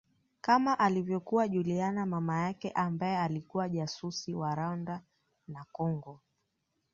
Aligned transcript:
Kama 0.41 0.79
alivyokuwa 0.79 1.47
Juliana 1.47 2.05
mama 2.05 2.39
yake 2.39 2.71
ambaye 2.71 3.17
alikuwa 3.17 3.69
jasusi 3.69 4.33
wa 4.33 4.55
Rwanda 4.55 5.01
na 5.47 5.65
congo 5.71 6.19